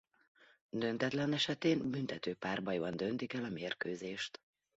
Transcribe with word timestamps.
Döntetlen 0.69 1.33
esetén 1.33 1.89
büntető 1.89 2.35
párbajban 2.35 2.97
döntik 2.97 3.33
el 3.33 3.43
a 3.43 3.49
mérkőzést. 3.49 4.41